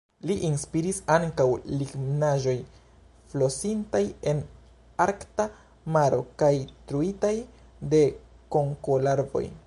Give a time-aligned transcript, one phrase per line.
[0.27, 1.45] Lin inspiris ankaŭ
[1.81, 2.55] lignaĵoj,
[3.33, 4.41] flosintaj en
[5.05, 5.45] Arkta
[5.97, 6.53] Maro kaj
[6.93, 7.35] truitaj
[7.93, 8.01] de
[8.57, 9.45] konkolarvoj.